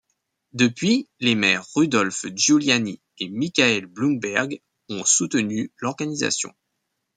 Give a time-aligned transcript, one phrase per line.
[0.53, 6.51] Depuis, les maires Rudolph Giuliani et Michael Bloomberg ont soutenu l’organisation.